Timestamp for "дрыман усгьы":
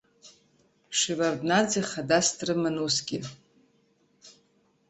2.37-3.19